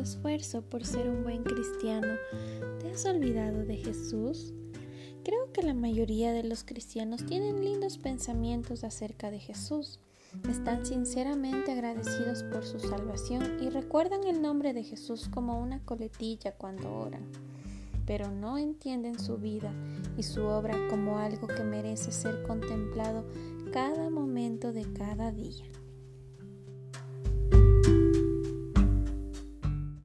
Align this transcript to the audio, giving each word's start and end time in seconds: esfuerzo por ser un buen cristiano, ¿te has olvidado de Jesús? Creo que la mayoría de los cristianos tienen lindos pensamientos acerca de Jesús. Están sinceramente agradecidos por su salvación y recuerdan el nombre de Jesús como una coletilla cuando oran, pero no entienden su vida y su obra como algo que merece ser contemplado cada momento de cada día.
esfuerzo 0.00 0.62
por 0.62 0.84
ser 0.84 1.08
un 1.08 1.24
buen 1.24 1.42
cristiano, 1.42 2.14
¿te 2.80 2.90
has 2.90 3.04
olvidado 3.04 3.64
de 3.64 3.76
Jesús? 3.76 4.52
Creo 5.24 5.52
que 5.52 5.62
la 5.62 5.74
mayoría 5.74 6.32
de 6.32 6.44
los 6.44 6.64
cristianos 6.64 7.24
tienen 7.24 7.64
lindos 7.64 7.96
pensamientos 7.96 8.84
acerca 8.84 9.30
de 9.30 9.38
Jesús. 9.38 9.98
Están 10.50 10.84
sinceramente 10.84 11.72
agradecidos 11.72 12.42
por 12.42 12.64
su 12.64 12.78
salvación 12.78 13.58
y 13.62 13.70
recuerdan 13.70 14.24
el 14.24 14.42
nombre 14.42 14.74
de 14.74 14.82
Jesús 14.82 15.28
como 15.28 15.60
una 15.60 15.82
coletilla 15.84 16.52
cuando 16.52 16.92
oran, 16.92 17.22
pero 18.04 18.30
no 18.30 18.58
entienden 18.58 19.18
su 19.18 19.38
vida 19.38 19.72
y 20.18 20.24
su 20.24 20.44
obra 20.44 20.76
como 20.90 21.18
algo 21.18 21.46
que 21.46 21.64
merece 21.64 22.12
ser 22.12 22.42
contemplado 22.42 23.24
cada 23.72 24.10
momento 24.10 24.72
de 24.72 24.92
cada 24.92 25.32
día. 25.32 25.64